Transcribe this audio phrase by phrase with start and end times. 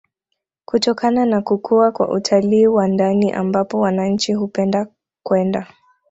[0.65, 4.87] kutokana na kukua kwa utalii wa ndani ambapo wananchi hupenda
[5.23, 5.67] kwenda